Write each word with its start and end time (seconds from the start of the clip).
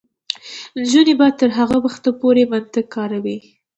نجونې 0.79 1.13
به 1.19 1.27
تر 1.39 1.49
هغه 1.59 1.77
وخته 1.85 2.09
پورې 2.19 2.43
منطق 2.51 2.85
کاروي. 2.95 3.37